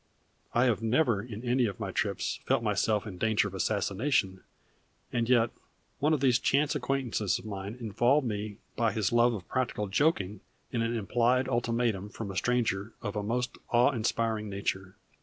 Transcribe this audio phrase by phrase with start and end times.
[0.55, 4.41] I have never in any of my trips felt myself in danger of assassination,
[5.13, 5.51] and yet
[5.99, 10.41] one of these chance acquaintances of mine involved me by his love of practical joking
[10.71, 14.95] in an implied ultimatum from a stranger of a most awe inspiring nature.